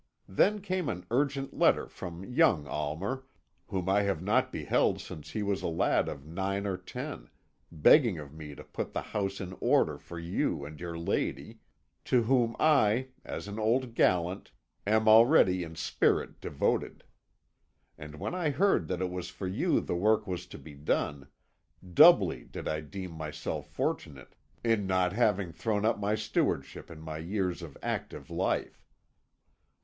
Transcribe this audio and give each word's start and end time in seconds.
Then 0.27 0.61
came 0.61 0.89
an 0.89 1.05
urgent 1.11 1.53
letter 1.55 1.87
from 1.87 2.25
young 2.25 2.65
Almer, 2.65 3.27
whom 3.67 3.87
I 3.87 4.01
have 4.01 4.19
not 4.19 4.51
beheld 4.51 4.99
since 4.99 5.29
he 5.29 5.43
was 5.43 5.61
a 5.61 5.67
lad 5.67 6.09
of 6.09 6.25
nine 6.25 6.65
or 6.65 6.75
ten, 6.75 7.29
begging 7.71 8.17
of 8.17 8.33
me 8.33 8.55
to 8.55 8.63
put 8.63 8.93
the 8.93 9.03
house 9.03 9.39
in 9.39 9.55
order 9.59 9.99
for 9.99 10.17
you 10.17 10.65
and 10.65 10.79
your 10.79 10.97
lady, 10.97 11.59
to 12.05 12.23
whom 12.23 12.55
I, 12.59 13.09
as 13.23 13.47
an 13.47 13.59
old 13.59 13.93
gallant, 13.93 14.49
am 14.87 15.07
already 15.07 15.61
in 15.63 15.75
spirit 15.75 16.41
devoted. 16.41 17.03
And 17.95 18.15
when 18.15 18.33
I 18.33 18.49
heard 18.49 18.87
that 18.87 19.03
it 19.03 19.11
was 19.11 19.29
for 19.29 19.45
you 19.45 19.79
the 19.81 19.93
work 19.95 20.25
was 20.25 20.47
to 20.47 20.57
be 20.57 20.73
done, 20.73 21.27
doubly 21.93 22.45
did 22.45 22.67
I 22.67 22.81
deem 22.81 23.11
myself 23.11 23.67
fortunate 23.67 24.33
in 24.63 24.87
not 24.87 25.13
having 25.13 25.51
thrown 25.51 25.85
up 25.85 26.01
the 26.01 26.15
stewardship 26.15 26.89
in 26.89 27.01
my 27.01 27.19
years 27.19 27.61
of 27.61 27.77
active 27.83 28.31
life. 28.31 28.83